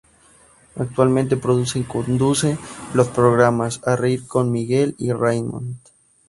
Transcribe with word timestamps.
Actualmente 0.77 1.37
produce 1.37 1.77
y 1.77 1.83
conduce 1.83 2.57
los 2.95 3.09
programas 3.09 3.81
"A 3.85 3.95
reír 3.95 4.25
con 4.25 4.51
Miguel 4.51 4.95
y 4.97 5.11
Raymond". 5.11 5.75